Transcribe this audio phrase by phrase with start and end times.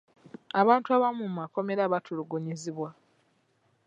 [0.61, 2.89] Abantu abamu mu makomera batulugunyizibwa.